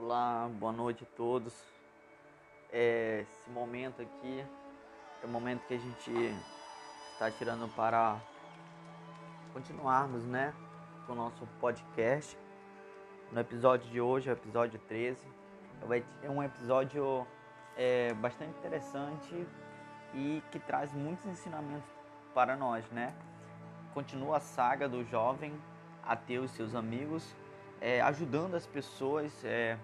Olá, 0.00 0.48
boa 0.60 0.70
noite 0.70 1.02
a 1.02 1.16
todos. 1.16 1.52
É, 2.72 3.22
esse 3.22 3.50
momento 3.50 4.00
aqui 4.00 4.44
é 5.20 5.26
o 5.26 5.28
momento 5.28 5.66
que 5.66 5.74
a 5.74 5.78
gente 5.78 6.12
está 7.12 7.28
tirando 7.32 7.68
para 7.74 8.16
continuarmos, 9.52 10.24
né, 10.24 10.54
com 11.04 11.14
o 11.14 11.16
nosso 11.16 11.44
podcast. 11.60 12.38
No 13.32 13.40
episódio 13.40 13.90
de 13.90 14.00
hoje, 14.00 14.28
é 14.28 14.32
o 14.32 14.34
episódio 14.34 14.78
13, 14.86 15.26
é 16.22 16.30
um 16.30 16.44
episódio 16.44 17.26
é, 17.76 18.14
bastante 18.14 18.56
interessante 18.56 19.48
e 20.14 20.40
que 20.52 20.60
traz 20.60 20.92
muitos 20.92 21.26
ensinamentos 21.26 21.90
para 22.32 22.56
nós, 22.56 22.88
né? 22.92 23.12
Continua 23.92 24.36
a 24.36 24.40
saga 24.40 24.88
do 24.88 25.04
jovem 25.04 25.60
ateu 26.04 26.44
e 26.44 26.48
seus 26.48 26.76
amigos 26.76 27.34
é, 27.80 28.00
ajudando 28.00 28.54
as 28.54 28.66
pessoas 28.66 29.32
é, 29.44 29.76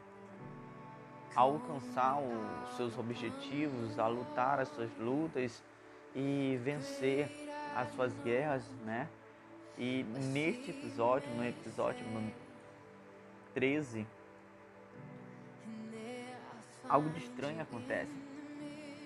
a 1.34 1.40
alcançar 1.40 2.18
os 2.20 2.76
seus 2.76 2.96
objetivos, 2.98 3.98
a 3.98 4.06
lutar 4.06 4.60
as 4.60 4.68
suas 4.68 4.90
lutas 4.98 5.62
e 6.14 6.58
vencer 6.62 7.28
as 7.74 7.90
suas 7.94 8.12
guerras, 8.22 8.64
né? 8.84 9.08
E 9.76 10.04
neste 10.32 10.70
episódio, 10.70 11.28
no 11.34 11.44
episódio 11.44 12.04
13, 13.52 14.06
algo 16.88 17.08
de 17.10 17.18
estranho 17.18 17.60
acontece. 17.60 18.12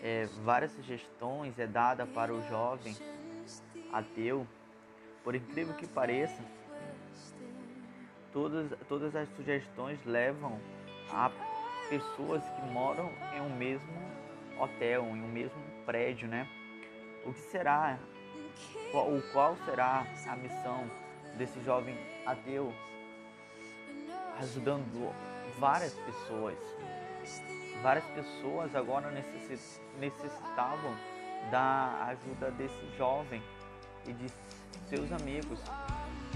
É, 0.02 0.26
várias 0.44 0.72
sugestões 0.72 1.58
é 1.58 1.66
dada 1.66 2.06
para 2.06 2.32
o 2.32 2.46
jovem 2.48 2.94
ateu, 3.92 4.46
por 5.24 5.34
incrível 5.34 5.74
que 5.74 5.86
pareça, 5.86 6.42
todas, 8.38 8.70
todas 8.88 9.16
as 9.16 9.28
sugestões 9.30 9.98
levam 10.04 10.60
a 11.10 11.28
pessoas 11.88 12.40
que 12.44 12.62
moram 12.72 13.10
em 13.34 13.40
um 13.40 13.56
mesmo 13.56 14.00
hotel, 14.60 15.02
em 15.06 15.22
um 15.22 15.28
mesmo 15.28 15.60
prédio, 15.84 16.28
né? 16.28 16.46
O 17.26 17.32
que 17.32 17.40
será, 17.40 17.98
qual, 18.92 19.08
qual 19.32 19.56
será 19.64 20.06
a 20.28 20.36
missão 20.36 20.88
desse 21.36 21.60
jovem 21.64 21.98
ateu 22.24 22.72
ajudando 24.38 25.12
várias 25.58 25.94
pessoas? 25.94 26.56
Várias 27.82 28.04
pessoas 28.06 28.74
agora 28.76 29.10
necessitavam 29.98 30.96
da 31.50 32.06
ajuda 32.06 32.52
desse 32.52 32.96
jovem 32.96 33.42
e 34.06 34.12
de 34.12 34.28
seus 34.88 35.10
amigos. 35.10 35.60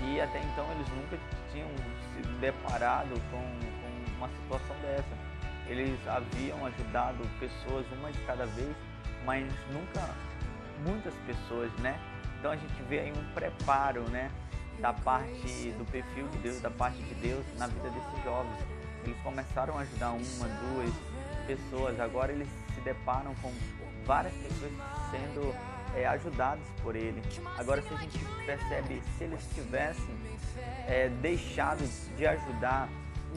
E 0.04 0.20
até 0.20 0.40
então 0.40 0.70
eles 0.72 0.88
nunca 0.88 1.18
tinham 1.52 1.68
se 2.14 2.22
deparado 2.40 3.14
com, 3.30 3.38
com 3.40 4.16
uma 4.18 4.28
situação 4.28 4.76
dessa. 4.82 5.32
Eles 5.66 5.96
haviam 6.08 6.66
ajudado 6.66 7.24
pessoas 7.38 7.86
uma 7.92 8.10
de 8.10 8.18
cada 8.20 8.46
vez, 8.46 8.76
mas 9.24 9.46
nunca 9.70 10.08
muitas 10.84 11.14
pessoas, 11.26 11.70
né? 11.78 11.98
Então 12.38 12.50
a 12.50 12.56
gente 12.56 12.82
vê 12.88 13.00
aí 13.00 13.12
um 13.12 13.34
preparo, 13.34 14.02
né? 14.10 14.30
Da 14.80 14.92
parte 14.92 15.70
do 15.78 15.84
perfil 15.90 16.26
de 16.28 16.38
Deus, 16.38 16.60
da 16.60 16.70
parte 16.70 17.00
de 17.02 17.14
Deus 17.14 17.44
na 17.56 17.68
vida 17.68 17.88
desses 17.90 18.24
jovens. 18.24 18.58
Eles 19.04 19.16
começaram 19.22 19.78
a 19.78 19.82
ajudar 19.82 20.10
uma, 20.10 20.48
duas 20.48 20.92
pessoas, 21.46 21.98
agora 22.00 22.32
eles 22.32 22.48
se 22.74 22.80
deparam 22.80 23.34
com 23.36 23.52
várias 24.04 24.34
pessoas 24.34 24.72
sendo 25.10 25.54
é, 25.94 26.06
ajudados 26.06 26.64
por 26.82 26.96
ele. 26.96 27.22
Agora, 27.58 27.82
se 27.82 27.92
a 27.92 27.96
gente 27.96 28.18
percebe, 28.46 29.02
se 29.16 29.24
eles 29.24 29.46
tivessem 29.54 30.14
é, 30.86 31.08
deixado 31.20 31.82
de 32.16 32.26
ajudar 32.26 32.88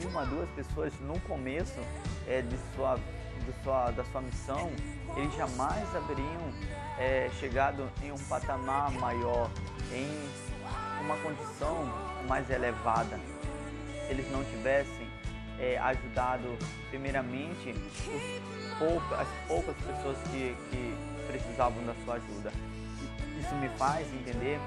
uma, 0.04 0.24
duas 0.26 0.48
pessoas 0.50 0.92
no 1.00 1.18
começo 1.20 1.78
é, 2.26 2.42
de 2.42 2.56
sua, 2.74 2.96
de 2.96 3.62
sua, 3.62 3.90
da 3.90 4.04
sua 4.04 4.20
missão, 4.20 4.70
eles 5.16 5.34
jamais 5.34 5.94
haveriam 5.94 6.52
é, 6.98 7.30
chegado 7.38 7.90
em 8.02 8.12
um 8.12 8.18
patamar 8.28 8.90
maior, 8.92 9.50
em 9.92 10.08
uma 11.00 11.16
condição 11.18 11.84
mais 12.28 12.48
elevada. 12.50 13.18
Se 14.06 14.12
eles 14.12 14.30
não 14.30 14.44
tivessem 14.44 15.08
é, 15.58 15.78
ajudado, 15.78 16.56
primeiramente, 16.90 17.70
os, 17.70 19.18
as 19.18 19.28
poucas 19.48 19.74
pessoas 19.76 20.18
que, 20.30 20.54
que 20.70 20.94
precisavam 21.26 21.84
da 21.84 21.94
sua 22.04 22.14
ajuda. 22.14 22.52
Isso 23.38 23.54
me 23.56 23.68
faz 23.70 24.06
entender 24.14 24.58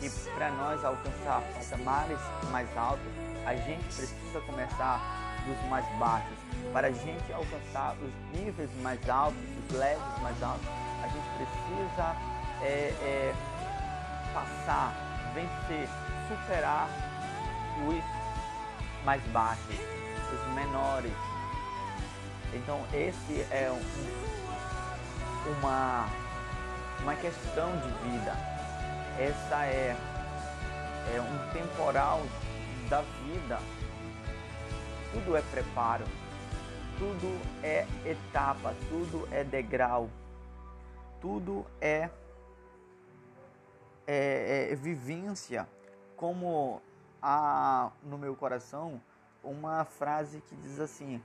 que 0.00 0.10
para 0.34 0.50
nós 0.50 0.84
alcançar 0.84 1.42
patamares 1.54 2.18
mais 2.50 2.68
altos, 2.76 3.06
a 3.46 3.54
gente 3.54 3.84
precisa 3.84 4.40
começar 4.46 5.00
dos 5.46 5.70
mais 5.70 5.86
baixos. 5.98 6.36
Para 6.72 6.88
a 6.88 6.92
gente 6.92 7.32
alcançar 7.32 7.96
os 7.96 8.38
níveis 8.38 8.70
mais 8.82 9.08
altos, 9.08 9.40
os 9.64 9.76
levels 9.76 10.22
mais 10.22 10.42
altos, 10.42 10.68
a 11.02 11.08
gente 11.08 11.28
precisa 11.36 12.16
é, 12.62 12.92
é, 13.02 13.34
passar, 14.34 14.92
vencer, 15.34 15.88
superar 16.28 16.88
os 17.86 19.04
mais 19.04 19.22
baixos, 19.32 19.78
os 20.32 20.54
menores. 20.54 21.12
Então 22.52 22.84
esse 22.92 23.46
é 23.50 23.70
um, 23.70 24.77
uma, 25.48 26.06
uma 27.00 27.14
questão 27.16 27.70
de 27.78 27.88
vida. 28.10 28.32
Essa 29.18 29.64
é, 29.66 29.96
é 31.14 31.20
um 31.20 31.52
temporal 31.52 32.22
da 32.88 33.00
vida. 33.00 33.58
Tudo 35.12 35.36
é 35.36 35.42
preparo, 35.42 36.04
tudo 36.98 37.40
é 37.62 37.86
etapa, 38.04 38.74
tudo 38.88 39.26
é 39.32 39.42
degrau, 39.42 40.10
tudo 41.20 41.66
é, 41.80 42.10
é, 44.06 44.68
é 44.70 44.74
vivência. 44.74 45.66
Como 46.16 46.82
há 47.22 47.90
no 48.02 48.18
meu 48.18 48.36
coração 48.36 49.00
uma 49.42 49.84
frase 49.84 50.42
que 50.42 50.54
diz 50.56 50.78
assim: 50.78 51.22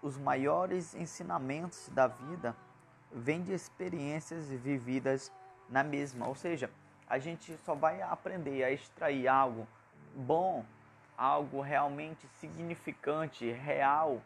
os 0.00 0.16
maiores 0.16 0.94
ensinamentos 0.94 1.88
da 1.88 2.06
vida 2.06 2.54
vem 3.12 3.42
de 3.42 3.52
experiências 3.52 4.48
vividas 4.50 5.32
na 5.68 5.82
mesma. 5.82 6.26
Ou 6.26 6.34
seja, 6.34 6.70
a 7.08 7.18
gente 7.18 7.56
só 7.58 7.74
vai 7.74 8.02
aprender 8.02 8.64
a 8.64 8.70
extrair 8.70 9.28
algo 9.28 9.66
bom, 10.14 10.64
algo 11.16 11.60
realmente 11.60 12.26
significante, 12.40 13.50
real 13.50 14.20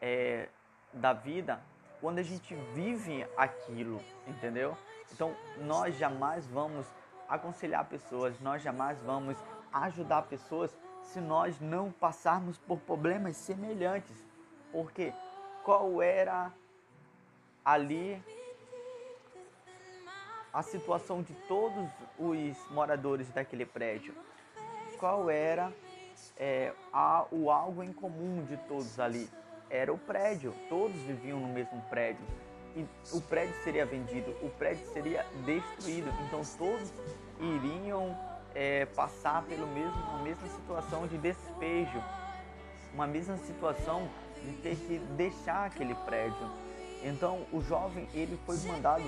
é, 0.00 0.48
da 0.92 1.12
vida, 1.12 1.60
quando 2.00 2.18
a 2.18 2.22
gente 2.22 2.54
vive 2.74 3.26
aquilo, 3.36 4.00
entendeu? 4.26 4.76
Então, 5.12 5.34
nós 5.58 5.96
jamais 5.96 6.46
vamos 6.46 6.86
aconselhar 7.28 7.84
pessoas, 7.84 8.38
nós 8.40 8.62
jamais 8.62 9.00
vamos 9.02 9.36
ajudar 9.72 10.22
pessoas 10.22 10.76
se 11.02 11.20
nós 11.20 11.60
não 11.60 11.90
passarmos 11.92 12.58
por 12.58 12.78
problemas 12.80 13.36
semelhantes. 13.36 14.16
Porque 14.72 15.12
qual 15.64 16.00
era 16.00 16.52
ali 17.64 18.22
a 20.52 20.62
situação 20.62 21.22
de 21.22 21.32
todos 21.46 21.88
os 22.18 22.70
moradores 22.70 23.28
daquele 23.30 23.64
prédio. 23.64 24.14
Qual 24.98 25.30
era 25.30 25.72
é, 26.36 26.72
a, 26.92 27.26
o 27.30 27.50
algo 27.50 27.82
em 27.82 27.92
comum 27.92 28.44
de 28.44 28.56
todos 28.68 28.98
ali? 28.98 29.28
Era 29.68 29.92
o 29.92 29.98
prédio. 29.98 30.52
Todos 30.68 30.96
viviam 31.02 31.38
no 31.38 31.48
mesmo 31.48 31.80
prédio. 31.82 32.24
E 32.76 32.86
o 33.12 33.20
prédio 33.20 33.54
seria 33.64 33.84
vendido, 33.84 34.30
o 34.42 34.50
prédio 34.50 34.86
seria 34.92 35.24
destruído. 35.44 36.08
Então 36.26 36.42
todos 36.56 36.92
iriam 37.40 38.16
é, 38.54 38.86
passar 38.86 39.42
mesmo, 39.42 40.00
uma 40.08 40.22
mesma 40.22 40.48
situação 40.48 41.06
de 41.06 41.18
despejo, 41.18 42.02
uma 42.94 43.06
mesma 43.06 43.36
situação 43.38 44.08
de 44.42 44.52
ter 44.58 44.76
que 44.76 44.98
deixar 45.16 45.66
aquele 45.66 45.94
prédio. 45.94 46.69
Então 47.02 47.46
o 47.52 47.62
jovem 47.62 48.08
ele 48.12 48.38
foi 48.44 48.56
mandado 48.58 49.04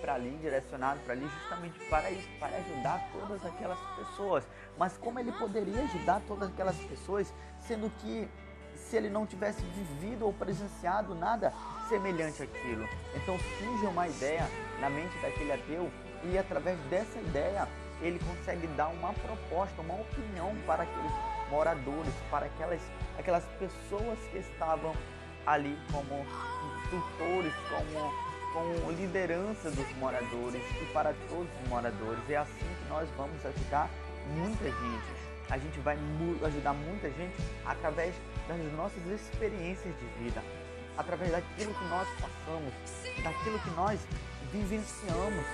para 0.00 0.14
ali, 0.14 0.36
direcionado 0.40 1.00
para 1.00 1.14
ali 1.14 1.28
justamente 1.28 1.78
para 1.88 2.10
isso, 2.10 2.28
para 2.38 2.56
ajudar 2.56 3.08
todas 3.12 3.44
aquelas 3.44 3.78
pessoas. 3.96 4.44
Mas 4.78 4.96
como 4.98 5.18
ele 5.18 5.32
poderia 5.32 5.82
ajudar 5.82 6.20
todas 6.26 6.48
aquelas 6.50 6.76
pessoas, 6.76 7.32
sendo 7.66 7.90
que 8.00 8.28
se 8.76 8.96
ele 8.96 9.08
não 9.08 9.26
tivesse 9.26 9.62
vivido 9.62 10.26
ou 10.26 10.32
presenciado 10.32 11.14
nada 11.14 11.52
semelhante 11.88 12.42
àquilo? 12.42 12.86
Então 13.14 13.38
surge 13.58 13.86
uma 13.86 14.08
ideia 14.08 14.46
na 14.80 14.90
mente 14.90 15.16
daquele 15.20 15.52
ateu 15.52 15.90
e 16.24 16.38
através 16.38 16.78
dessa 16.90 17.18
ideia 17.18 17.68
ele 18.00 18.18
consegue 18.18 18.66
dar 18.68 18.88
uma 18.88 19.12
proposta, 19.12 19.80
uma 19.80 19.94
opinião 19.94 20.54
para 20.66 20.82
aqueles 20.82 21.12
moradores, 21.50 22.12
para 22.30 22.46
aquelas, 22.46 22.80
aquelas 23.18 23.44
pessoas 23.58 24.18
que 24.30 24.38
estavam 24.38 24.94
ali 25.46 25.78
como 25.90 26.26
tutores, 26.90 27.52
como, 27.68 28.12
como 28.52 28.92
liderança 28.92 29.70
dos 29.70 29.96
moradores 29.96 30.62
e 30.80 30.86
para 30.92 31.14
todos 31.28 31.48
os 31.62 31.68
moradores. 31.68 32.30
É 32.30 32.36
assim 32.36 32.58
que 32.58 32.88
nós 32.88 33.08
vamos 33.16 33.44
ajudar 33.44 33.90
muita 34.26 34.64
gente. 34.64 35.24
a 35.50 35.58
gente 35.58 35.78
vai 35.80 35.98
ajudar 36.44 36.72
muita 36.72 37.10
gente 37.10 37.36
através 37.66 38.14
das 38.48 38.58
nossas 38.72 39.04
experiências 39.06 39.94
de 39.98 40.24
vida, 40.24 40.42
através 40.96 41.30
daquilo 41.30 41.74
que 41.74 41.84
nós 41.84 42.08
passamos, 42.20 42.72
daquilo 43.22 43.58
que 43.58 43.70
nós 43.70 44.00
vivenciamos, 44.50 45.44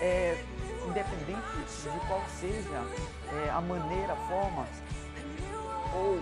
é, 0.00 0.42
independente 0.86 1.42
de 1.82 2.06
qual 2.06 2.22
seja 2.38 2.84
é, 3.44 3.50
a 3.50 3.60
maneira, 3.60 4.12
a 4.12 4.16
forma 4.16 4.66
ou 5.94 6.20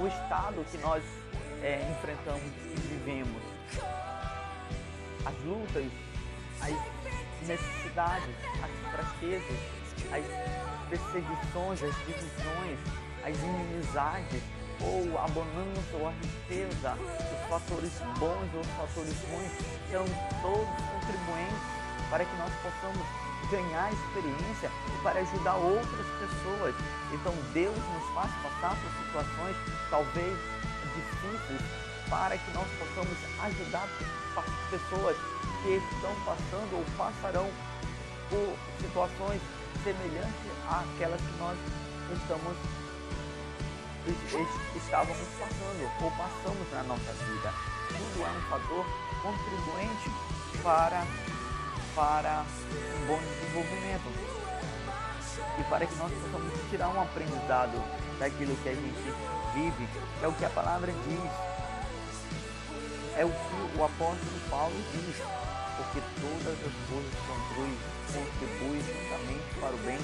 o 0.00 0.06
estado 0.06 0.64
que 0.70 0.78
nós 0.78 1.02
é, 1.62 1.88
enfrentamos 1.90 2.42
e 2.42 2.80
vivemos. 2.88 3.42
As 5.24 5.34
lutas, 5.44 5.90
as 6.60 7.46
necessidades, 7.46 8.34
as 8.62 8.92
fraquezas, 8.92 9.58
as 10.12 10.88
perseguições, 10.88 11.82
as 11.82 11.96
divisões, 12.06 12.78
as 13.24 13.36
inimizades, 13.38 14.42
ou 14.80 15.18
a 15.18 15.28
bonança 15.28 15.96
ou 16.00 16.08
a 16.08 16.10
riqueza, 16.10 16.98
os 16.98 17.48
fatores 17.48 17.92
bons 18.18 18.48
ou 18.54 18.60
os 18.60 18.66
fatores 18.66 19.14
ruins, 19.30 19.52
são 19.90 20.04
todos 20.42 20.74
contribuintes 20.90 21.82
para 22.10 22.24
que 22.24 22.36
nós 22.36 22.52
possamos 22.62 23.06
ganhar 23.50 23.92
experiência 23.92 24.70
e 24.88 25.02
para 25.02 25.20
ajudar 25.20 25.54
outras 25.54 26.06
pessoas. 26.18 26.74
Então 27.12 27.32
Deus 27.52 27.76
nos 27.76 28.14
faz 28.14 28.30
passar 28.42 28.76
por 28.76 29.04
situações 29.04 29.56
talvez 29.90 30.36
difíceis 30.94 31.60
para 32.08 32.36
que 32.36 32.50
nós 32.52 32.66
possamos 32.78 33.16
ajudar 33.42 33.88
pessoas 34.70 35.16
que 35.62 35.70
estão 35.76 36.14
passando 36.24 36.76
ou 36.76 36.84
passarão 36.96 37.50
por 38.28 38.56
situações 38.80 39.40
semelhantes 39.82 40.52
àquelas 40.68 41.20
que 41.20 41.38
nós 41.38 41.56
estamos 42.12 42.56
estávamos 44.76 45.28
passando 45.38 45.90
ou 46.02 46.10
passamos 46.10 46.72
na 46.72 46.82
nossa 46.82 47.12
vida. 47.12 47.54
Tudo 47.88 48.26
é 48.26 48.30
um 48.30 48.42
fator 48.50 48.84
contribuinte 49.22 50.10
para, 50.62 51.06
para 51.94 52.44
um 53.00 53.06
bom 53.06 53.18
desenvolvimento 53.18 54.42
e 55.58 55.64
para 55.64 55.86
que 55.86 55.94
nós 55.96 56.12
possamos 56.12 56.70
tirar 56.70 56.88
um 56.88 57.00
aprendizado 57.00 57.82
daquilo 58.18 58.56
que 58.56 58.68
a 58.68 58.74
gente 58.74 59.41
vive, 59.54 59.88
é 60.22 60.28
o 60.28 60.32
que 60.32 60.44
a 60.44 60.50
palavra 60.50 60.92
diz, 60.92 61.30
é 63.16 63.24
o 63.24 63.30
que 63.30 63.78
o 63.78 63.84
apóstolo 63.84 64.40
Paulo 64.50 64.76
diz, 64.92 65.16
porque 65.76 66.02
todas 66.20 66.58
as 66.58 66.74
coisas 66.88 67.14
contribuem, 67.26 67.78
contribuem 68.12 68.80
juntamente 68.80 69.54
para 69.60 69.74
o 69.74 69.78
bem 69.78 69.98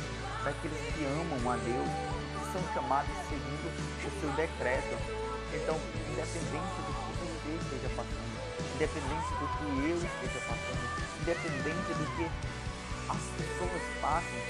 daqueles 0.44 0.94
que 0.94 1.04
amam 1.04 1.52
a 1.52 1.56
Deus 1.56 2.18
são 2.52 2.62
chamados 2.72 3.10
segundo 3.28 3.68
o 4.06 4.20
seu 4.20 4.30
decreto. 4.32 4.96
Então, 5.52 5.76
independente 6.10 6.76
do 6.84 6.92
que 6.92 7.12
você 7.20 7.50
esteja 7.60 7.88
passando, 7.96 8.38
independente 8.74 9.30
do 9.36 9.46
que 9.48 9.64
eu 9.88 9.96
esteja 9.96 10.40
passando, 10.46 10.84
independente 11.20 11.90
do 11.94 12.06
que 12.16 12.24
as 13.08 13.22
pessoas 13.36 13.82
passem, 14.00 14.42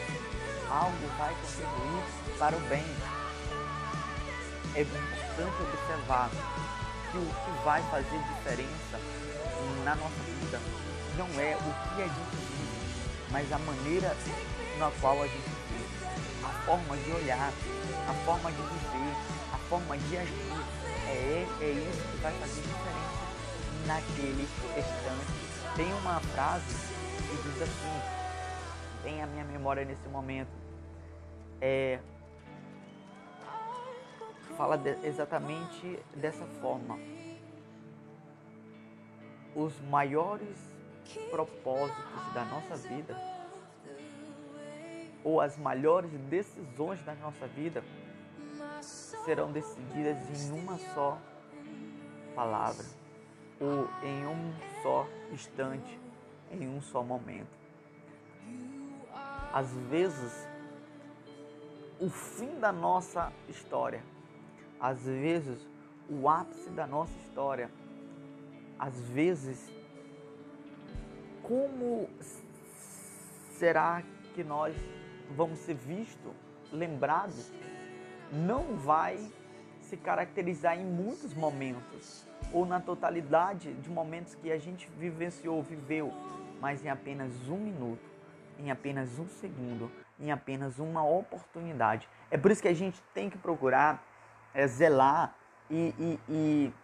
algo 0.70 1.06
vai 1.18 1.34
contribuir 1.34 2.38
para 2.38 2.56
o 2.56 2.60
bem. 2.68 2.84
É 4.75 4.82
importante 4.82 5.62
observar 5.62 6.31
que 7.11 7.19
o 7.19 7.26
que 7.26 7.65
vai 7.65 7.82
fazer 7.91 8.19
diferença 8.35 9.00
na 9.85 9.94
nossa 9.97 10.23
vida 10.41 10.61
não 11.17 11.29
é 11.41 11.56
o 11.56 11.94
que 11.94 12.03
a 12.03 12.06
gente 12.06 12.37
vive, 12.37 13.32
mas 13.32 13.53
a 13.53 13.59
maneira 13.59 14.15
na 14.79 14.91
qual 15.00 15.20
a 15.20 15.26
gente 15.26 15.50
vive, 15.70 16.06
a 16.44 16.49
forma 16.65 16.97
de 16.97 17.11
olhar, 17.12 17.53
a 18.09 18.15
forma 18.25 18.53
de 18.53 18.62
viver, 18.62 19.17
a 19.53 19.59
forma 19.69 19.99
de 19.99 20.17
agir. 20.17 20.79
É, 21.09 21.47
é 21.61 21.70
isso 21.70 22.03
que 22.11 22.17
vai 22.19 22.32
fazer 22.38 22.61
diferença 22.61 23.29
naquele 23.87 24.43
instante. 24.43 25.75
Tem 25.75 25.93
uma 25.94 26.20
frase 26.20 26.76
que 27.29 27.43
diz 27.43 27.62
assim, 27.62 28.00
tem 29.03 29.23
a 29.23 29.26
minha 29.26 29.44
memória 29.44 29.85
nesse 29.85 30.09
momento. 30.09 30.50
É, 31.61 31.99
fala 34.56 34.76
de, 34.76 34.96
exatamente 35.06 35.98
dessa 36.14 36.44
forma. 36.60 36.98
Os 39.54 39.78
maiores 39.82 40.56
propósitos 41.30 42.34
da 42.34 42.44
nossa 42.44 42.76
vida 42.76 43.16
ou 45.24 45.40
as 45.40 45.56
maiores 45.56 46.10
decisões 46.30 47.02
da 47.02 47.14
nossa 47.14 47.46
vida 47.46 47.82
serão 48.80 49.50
decididas 49.52 50.16
em 50.40 50.52
uma 50.52 50.78
só 50.94 51.18
palavra 52.34 52.84
ou 53.60 53.88
em 54.02 54.26
um 54.26 54.54
só 54.82 55.06
instante, 55.32 55.98
em 56.52 56.68
um 56.68 56.80
só 56.80 57.02
momento. 57.02 57.58
Às 59.52 59.70
vezes, 59.90 60.46
o 61.98 62.08
fim 62.08 62.60
da 62.60 62.70
nossa 62.70 63.32
história, 63.48 64.02
às 64.80 65.04
vezes, 65.04 65.66
o 66.08 66.28
ápice 66.28 66.70
da 66.70 66.86
nossa 66.86 67.12
história, 67.19 67.70
às 68.78 68.98
vezes, 69.10 69.70
como 71.42 72.08
será 73.52 74.02
que 74.34 74.44
nós 74.44 74.75
vamos 75.36 75.58
ser 75.58 75.75
vistos, 75.75 76.32
lembrados, 76.72 77.50
não 78.32 78.76
vai 78.76 79.19
se 79.80 79.96
caracterizar 79.96 80.78
em 80.78 80.84
muitos 80.84 81.34
momentos 81.34 82.26
ou 82.52 82.64
na 82.64 82.81
totalidade 82.81 83.72
de 83.74 83.90
momentos 83.90 84.34
que 84.34 84.52
a 84.52 84.58
gente 84.58 84.88
vivenciou, 84.98 85.62
viveu, 85.62 86.12
mas 86.60 86.84
em 86.84 86.88
apenas 86.88 87.32
um 87.48 87.56
minuto, 87.56 88.08
em 88.58 88.70
apenas 88.70 89.19
um 89.19 89.26
segundo, 89.28 89.90
em 90.20 90.31
apenas 90.31 90.78
uma 90.78 91.04
oportunidade. 91.04 92.08
É 92.31 92.36
por 92.36 92.50
isso 92.50 92.62
que 92.62 92.69
a 92.69 92.74
gente 92.74 93.02
tem 93.14 93.31
que 93.31 93.38
procurar 93.38 94.04
é, 94.54 94.66
zelar 94.66 95.34
e, 95.70 95.94
e, 95.98 96.20
e, 96.28 96.74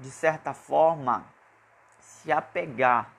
de 0.00 0.10
certa 0.10 0.54
forma, 0.54 1.24
se 1.98 2.32
apegar, 2.32 3.10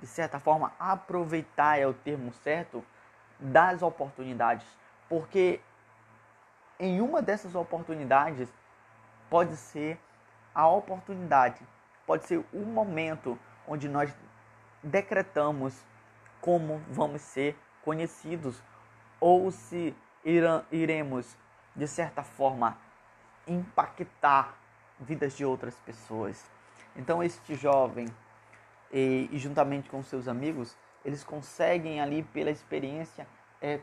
de 0.00 0.06
certa 0.06 0.38
forma, 0.38 0.72
aproveitar 0.78 1.78
é 1.78 1.86
o 1.86 1.94
termo 1.94 2.32
certo 2.32 2.84
das 3.38 3.82
oportunidades, 3.82 4.66
porque 5.08 5.60
em 6.78 7.00
uma 7.00 7.22
dessas 7.22 7.54
oportunidades 7.54 8.52
pode 9.30 9.56
ser 9.56 9.98
a 10.54 10.68
oportunidade, 10.68 11.60
pode 12.06 12.24
ser 12.26 12.44
o 12.52 12.60
momento 12.60 13.38
onde 13.66 13.88
nós 13.88 14.14
decretamos 14.82 15.84
como 16.40 16.82
vamos 16.88 17.22
ser 17.22 17.58
conhecidos 17.82 18.62
ou 19.20 19.50
se 19.50 19.94
iremos 20.70 21.36
de 21.74 21.86
certa 21.86 22.22
forma 22.22 22.78
impactar 23.46 24.56
vidas 24.98 25.36
de 25.36 25.44
outras 25.44 25.78
pessoas. 25.80 26.50
Então 26.94 27.22
este 27.22 27.54
jovem 27.54 28.06
e, 28.92 29.28
juntamente 29.34 29.90
com 29.90 30.02
seus 30.02 30.28
amigos 30.28 30.76
eles 31.04 31.22
conseguem 31.22 32.00
ali 32.00 32.22
pela 32.22 32.50
experiência 32.50 33.26
é, 33.60 33.80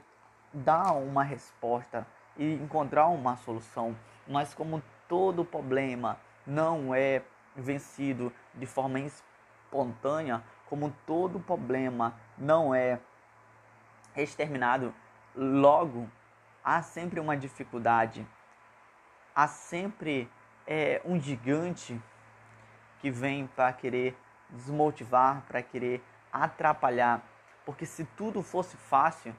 dar 0.54 0.94
uma 0.94 1.24
resposta 1.24 2.06
e 2.38 2.54
encontrar 2.56 3.08
uma 3.08 3.38
solução. 3.38 3.96
Mas 4.28 4.54
como 4.54 4.84
todo 5.08 5.46
problema 5.46 6.20
não 6.46 6.94
é 6.94 7.22
vencido 7.56 8.34
de 8.54 8.66
forma 8.66 9.00
espontânea, 9.00 10.44
como 10.68 10.94
todo 11.06 11.40
problema 11.40 12.14
não 12.38 12.74
é 12.74 13.00
exterminado 14.16 14.94
logo, 15.36 16.10
há 16.64 16.82
sempre 16.82 17.20
uma 17.20 17.36
dificuldade, 17.36 18.28
há 19.36 19.48
sempre 19.48 20.30
é, 20.68 21.02
um 21.06 21.20
gigante 21.20 22.00
que 23.00 23.12
vem 23.12 23.48
para 23.48 23.74
querer 23.74 24.18
desmotivar, 24.50 25.44
para 25.48 25.62
querer 25.62 26.04
atrapalhar. 26.32 27.22
Porque 27.66 27.86
se 27.86 28.06
tudo 28.18 28.42
fosse 28.42 28.78
fácil, 28.78 29.36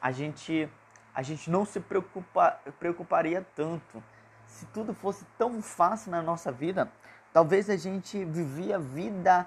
a 0.00 0.10
gente, 0.10 0.68
a 1.14 1.22
gente 1.22 1.50
não 1.50 1.64
se 1.64 1.80
preocupa, 1.80 2.58
preocuparia 2.78 3.46
tanto. 3.54 4.02
Se 4.46 4.66
tudo 4.66 4.94
fosse 4.94 5.24
tão 5.38 5.62
fácil 5.62 6.10
na 6.10 6.22
nossa 6.22 6.52
vida, 6.52 6.90
talvez 7.32 7.68
a 7.68 7.76
gente 7.76 8.24
vivia 8.24 8.76
a 8.76 8.78
vida 8.78 9.46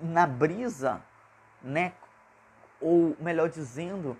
na 0.00 0.26
brisa, 0.26 1.02
né? 1.62 1.92
Ou 2.80 3.16
melhor 3.18 3.48
dizendo, 3.48 4.16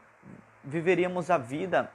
viveríamos 0.65 1.31
a 1.31 1.39
vida 1.39 1.91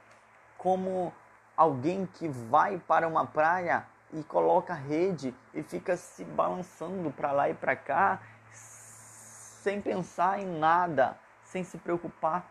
como 0.56 1.12
alguém 1.56 2.06
que 2.06 2.28
vai 2.28 2.78
para 2.78 3.06
uma 3.06 3.26
praia 3.26 3.84
e 4.12 4.22
coloca 4.24 4.74
rede 4.74 5.34
e 5.54 5.62
fica 5.62 5.96
se 5.96 6.24
balançando 6.24 7.10
para 7.10 7.32
lá 7.32 7.48
e 7.48 7.54
para 7.54 7.74
cá 7.74 8.20
sem 8.50 9.80
pensar 9.80 10.40
em 10.40 10.58
nada, 10.58 11.16
sem 11.44 11.62
se 11.62 11.78
preocupar 11.78 12.44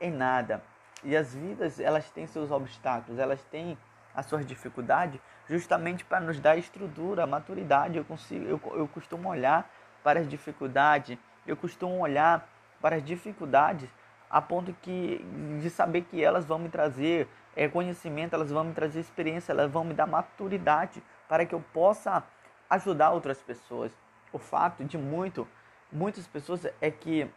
em 0.00 0.10
nada. 0.10 0.62
e 1.04 1.14
as 1.14 1.34
vidas 1.34 1.78
elas 1.78 2.10
têm 2.10 2.26
seus 2.26 2.50
obstáculos, 2.50 3.20
elas 3.20 3.42
têm 3.44 3.78
as 4.14 4.24
suas 4.26 4.46
dificuldades, 4.46 5.20
justamente 5.46 6.04
para 6.04 6.20
nos 6.20 6.40
dar 6.40 6.56
estrutura, 6.56 7.26
maturidade. 7.26 7.98
Eu 7.98 8.04
consigo, 8.04 8.44
eu, 8.46 8.60
eu 8.74 8.88
costumo 8.88 9.28
olhar 9.28 9.70
para 10.02 10.20
as 10.20 10.28
dificuldades, 10.28 11.18
eu 11.46 11.56
costumo 11.56 11.98
olhar 11.98 12.48
para 12.80 12.96
as 12.96 13.04
dificuldades 13.04 13.88
a 14.28 14.40
ponto 14.40 14.72
que 14.80 15.24
de 15.60 15.68
saber 15.70 16.02
que 16.02 16.24
elas 16.24 16.46
vão 16.46 16.58
me 16.58 16.68
trazer 16.68 17.28
é, 17.56 17.66
conhecimento, 17.66 18.34
elas 18.34 18.50
vão 18.50 18.64
me 18.64 18.74
trazer 18.74 19.00
experiência, 19.00 19.50
elas 19.50 19.70
vão 19.70 19.82
me 19.82 19.94
dar 19.94 20.06
maturidade 20.06 21.02
para 21.26 21.46
que 21.46 21.54
eu 21.54 21.64
possa 21.72 22.22
ajudar 22.68 23.10
outras 23.12 23.42
pessoas. 23.42 23.90
O 24.32 24.38
fato 24.38 24.84
de 24.84 24.98
muito, 24.98 25.48
muitas 25.90 26.26
pessoas 26.26 26.66
é 26.80 26.90
que 26.90 27.28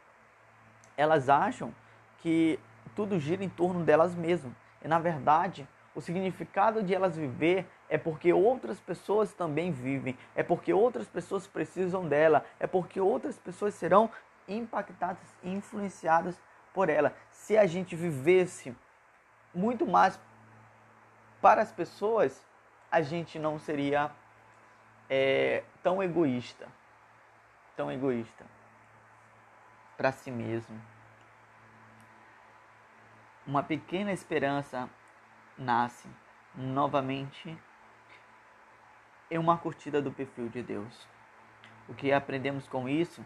elas 0.98 1.30
acham 1.30 1.74
que 2.18 2.60
tudo 2.94 3.18
gira 3.18 3.44
em 3.44 3.50
torno 3.50 3.84
delas 3.86 4.14
mesmas. 4.14 4.54
E 4.84 4.88
na 4.88 5.00
verdade, 5.00 5.66
o 5.96 6.02
significado 6.02 6.84
de 6.84 6.94
elas 6.94 7.16
viver 7.16 7.66
é 7.88 7.98
porque 7.98 8.34
outras 8.34 8.80
pessoas 8.80 9.34
também 9.34 9.72
vivem, 9.72 10.18
é 10.36 10.44
porque 10.44 10.74
outras 10.74 11.08
pessoas 11.08 11.48
precisam 11.48 12.08
dela, 12.08 12.46
é 12.60 12.68
porque 12.68 13.00
outras 13.00 13.38
pessoas 13.38 13.74
serão 13.74 14.10
impactadas 14.48 15.24
influenciadas 15.44 16.40
por 16.74 16.90
ela. 16.90 17.14
Se 17.32 17.58
a 17.58 17.66
gente 17.66 17.96
vivesse 17.96 18.76
muito 19.54 19.86
mais 19.86 20.20
para 21.42 21.62
as 21.62 21.72
pessoas, 21.72 22.46
a 22.92 23.02
gente 23.02 23.40
não 23.40 23.58
seria 23.60 24.12
é, 25.10 25.64
tão 25.82 26.02
egoísta, 26.04 26.68
tão 27.76 27.92
egoísta 27.92 28.46
para 29.98 30.12
si 30.12 30.32
mesmo. 30.32 30.80
Uma 33.46 33.64
pequena 33.64 34.12
esperança 34.12 34.90
nasce 35.58 36.08
novamente 36.56 37.58
em 39.32 39.38
uma 39.38 39.58
curtida 39.58 40.02
do 40.02 40.12
perfil 40.12 40.50
de 40.50 40.62
Deus. 40.62 41.08
O 41.88 41.94
que 41.94 42.12
aprendemos 42.12 42.68
com 42.68 42.88
isso? 42.88 43.26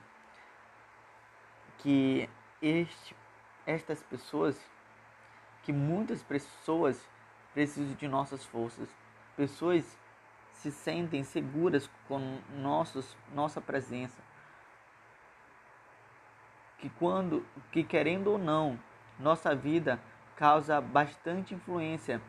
Que 1.80 2.30
este 2.62 3.16
estas 3.66 4.04
pessoas, 4.04 4.60
que 5.64 5.74
muitas 5.74 6.22
pessoas 6.22 7.10
precisam 7.54 7.96
de 7.96 8.08
nossas 8.08 8.46
forças. 8.46 8.90
Pessoas 9.36 9.98
se 10.54 10.72
sentem 10.72 11.24
seguras 11.24 11.90
com 12.08 12.40
nossos, 12.58 13.18
nossa 13.34 13.60
presença. 13.60 14.22
Que 16.78 16.90
quando, 16.90 17.46
que 17.72 17.84
querendo 17.84 18.28
ou 18.28 18.38
não, 18.38 18.80
nossa 19.20 19.56
vida 19.56 20.00
causa 20.36 20.82
bastante 20.82 21.54
influência 21.54 22.22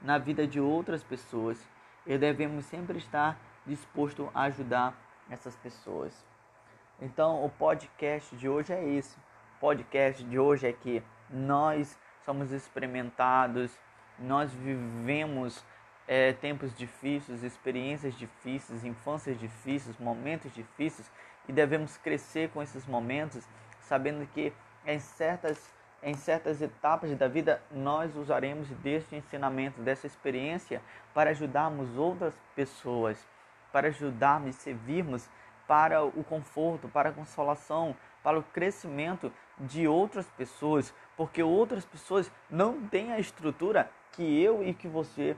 na 0.00 0.18
vida 0.18 0.46
de 0.46 0.60
outras 0.60 1.02
pessoas 1.02 1.68
e 2.06 2.16
devemos 2.16 2.64
sempre 2.66 2.98
estar 2.98 3.38
disposto 3.66 4.30
a 4.34 4.42
ajudar 4.42 4.96
essas 5.28 5.56
pessoas. 5.56 6.24
Então, 7.00 7.44
o 7.44 7.50
podcast 7.50 8.34
de 8.36 8.48
hoje 8.48 8.72
é 8.72 8.88
esse 8.88 9.16
podcast 9.60 10.22
de 10.24 10.38
hoje 10.38 10.66
é 10.66 10.72
que 10.72 11.02
nós 11.28 11.98
somos 12.24 12.52
experimentados, 12.52 13.70
nós 14.18 14.52
vivemos 14.52 15.64
é, 16.06 16.32
tempos 16.32 16.76
difíceis, 16.76 17.42
experiências 17.42 18.14
difíceis, 18.16 18.84
infâncias 18.84 19.38
difíceis, 19.38 19.98
momentos 19.98 20.52
difíceis 20.54 21.10
e 21.48 21.52
devemos 21.52 21.96
crescer 21.96 22.50
com 22.50 22.62
esses 22.62 22.86
momentos, 22.86 23.44
sabendo 23.80 24.26
que 24.26 24.52
em 24.86 24.98
certas 24.98 25.76
em 26.00 26.14
certas 26.14 26.62
etapas 26.62 27.12
da 27.16 27.26
vida 27.26 27.60
nós 27.72 28.14
usaremos 28.14 28.68
deste 28.68 29.16
ensinamento, 29.16 29.82
dessa 29.82 30.06
experiência 30.06 30.80
para 31.12 31.30
ajudarmos 31.30 31.96
outras 31.96 32.34
pessoas, 32.54 33.18
para 33.72 33.88
ajudarmos 33.88 34.54
servirmos 34.54 35.28
para 35.66 36.04
o 36.04 36.24
conforto, 36.24 36.88
para 36.88 37.10
a 37.10 37.12
consolação, 37.12 37.96
para 38.28 38.38
o 38.38 38.42
crescimento 38.42 39.32
de 39.58 39.88
outras 39.88 40.26
pessoas, 40.32 40.92
porque 41.16 41.42
outras 41.42 41.86
pessoas 41.86 42.30
não 42.50 42.86
têm 42.86 43.10
a 43.10 43.18
estrutura 43.18 43.90
que 44.12 44.22
eu 44.42 44.62
e 44.62 44.74
que 44.74 44.86
você 44.86 45.34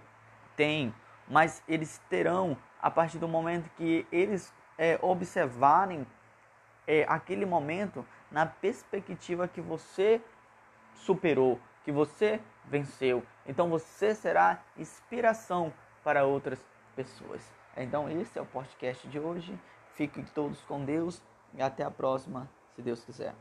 tem, 0.56 0.92
mas 1.28 1.62
eles 1.68 2.02
terão 2.10 2.58
a 2.82 2.90
partir 2.90 3.18
do 3.18 3.28
momento 3.28 3.70
que 3.76 4.04
eles 4.10 4.52
é, 4.76 4.98
observarem 5.02 6.04
é, 6.84 7.06
aquele 7.08 7.46
momento 7.46 8.04
na 8.28 8.44
perspectiva 8.44 9.46
que 9.46 9.60
você 9.60 10.20
superou, 10.92 11.60
que 11.84 11.92
você 11.92 12.40
venceu. 12.64 13.22
Então 13.46 13.70
você 13.70 14.16
será 14.16 14.64
inspiração 14.76 15.72
para 16.02 16.24
outras 16.24 16.58
pessoas. 16.96 17.40
Então 17.76 18.10
esse 18.10 18.36
é 18.36 18.42
o 18.42 18.46
podcast 18.46 19.06
de 19.06 19.20
hoje. 19.20 19.56
Fiquem 19.94 20.24
todos 20.24 20.60
com 20.62 20.84
Deus 20.84 21.22
e 21.54 21.62
até 21.62 21.84
a 21.84 21.90
próxima, 21.90 22.50
se 22.76 22.82
Deus 22.82 23.04
quiser. 23.04 23.34